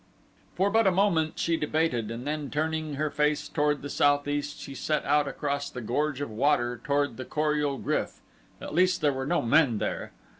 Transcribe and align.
For 0.55 0.71
but 0.71 0.87
a 0.87 0.91
moment 0.91 1.37
she 1.37 1.57
debated 1.57 2.09
and 2.09 2.25
then 2.25 2.49
turning 2.49 2.95
her 2.95 3.11
face 3.11 3.47
toward 3.47 3.83
the 3.83 3.87
southeast 3.89 4.59
she 4.59 4.73
set 4.73 5.05
out 5.05 5.27
across 5.27 5.69
the 5.69 5.79
gorge 5.79 6.21
of 6.21 6.31
water 6.31 6.81
toward 6.83 7.17
the 7.17 7.23
Kor 7.25 7.53
ul 7.53 7.77
GRYF 7.77 8.13
at 8.59 8.73
least 8.73 9.01
there 9.01 9.13
were 9.13 9.27
no 9.27 9.43
men 9.43 9.77
there. 9.77 10.11